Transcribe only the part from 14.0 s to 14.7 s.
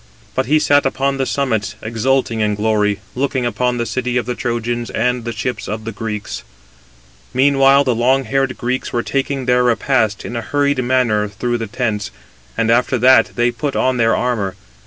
armour.